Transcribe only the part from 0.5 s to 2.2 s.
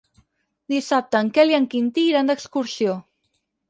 Dissabte en Quel i en Quintí